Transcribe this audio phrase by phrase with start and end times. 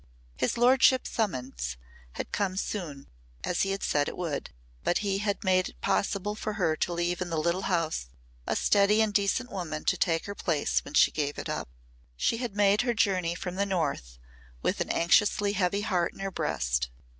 [0.35, 1.77] His lordship's summons
[2.13, 3.05] had come soon,
[3.43, 4.49] as he had said it would,
[4.83, 8.07] but he had made it possible for her to leave in the little house
[8.47, 11.69] a steady and decent woman to take her place when she gave it up.
[12.17, 14.17] She had made her journey from the North
[14.63, 16.89] with an anxiously heavy heart in her breast.